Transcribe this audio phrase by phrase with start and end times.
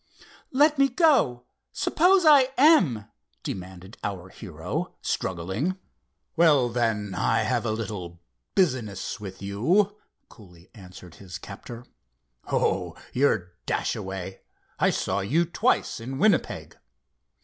[0.51, 1.43] "Let me go.
[1.73, 3.05] Suppose I am?"
[3.43, 5.77] demanded our hero, struggling.
[6.35, 8.19] "Well, then I have a little
[8.55, 9.95] business with you,"
[10.27, 11.85] coolly answered his captor.
[12.47, 14.39] "Oh, you're Dashaway.
[14.79, 16.79] I saw you twice in Winnipeg.